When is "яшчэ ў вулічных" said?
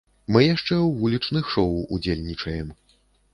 0.45-1.51